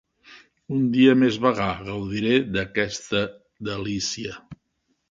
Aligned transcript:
Un 0.77 0.87
dia 0.95 1.11
de 1.13 1.19
més 1.25 1.37
vagar 1.43 1.69
gaudiré 1.91 2.35
aquesta 2.65 3.25
delícia. 3.71 4.39